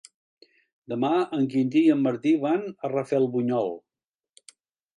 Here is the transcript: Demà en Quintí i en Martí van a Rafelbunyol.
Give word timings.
Demà 0.93 1.11
en 1.39 1.43
Quintí 1.51 1.83
i 1.89 1.93
en 1.97 2.01
Martí 2.07 2.33
van 2.47 2.65
a 2.73 2.91
Rafelbunyol. 2.95 3.73